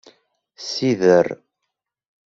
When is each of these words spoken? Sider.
Sider. 0.67 1.27